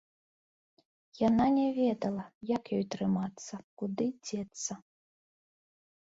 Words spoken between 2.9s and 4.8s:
трымацца, куды дзецца.